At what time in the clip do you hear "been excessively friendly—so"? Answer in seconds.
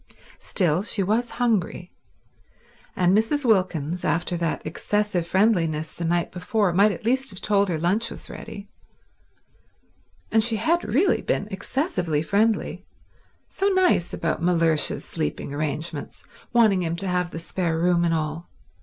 11.21-13.67